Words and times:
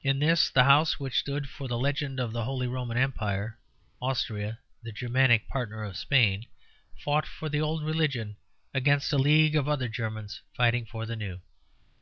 In 0.00 0.18
this 0.20 0.48
the 0.48 0.64
house 0.64 0.98
which 0.98 1.18
stood 1.18 1.46
for 1.50 1.68
the 1.68 1.76
legend 1.76 2.18
of 2.18 2.32
the 2.32 2.44
Holy 2.44 2.66
Roman 2.66 2.96
Empire, 2.96 3.58
Austria, 4.00 4.60
the 4.82 4.92
Germanic 4.92 5.46
partner 5.46 5.84
of 5.84 5.98
Spain, 5.98 6.46
fought 6.96 7.26
for 7.26 7.50
the 7.50 7.60
old 7.60 7.82
religion 7.84 8.38
against 8.72 9.12
a 9.12 9.18
league 9.18 9.56
of 9.56 9.68
other 9.68 9.88
Germans 9.90 10.40
fighting 10.56 10.86
for 10.86 11.04
the 11.04 11.16
new. 11.16 11.42